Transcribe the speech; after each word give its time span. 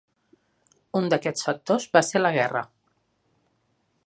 Un 1.01 1.11
d'aquests 1.13 1.47
factors 1.49 1.87
va 1.99 2.05
ser 2.09 2.23
la 2.25 2.35
guerra. 2.39 2.65